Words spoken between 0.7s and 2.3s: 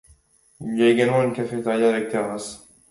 y a également une cafétéria avec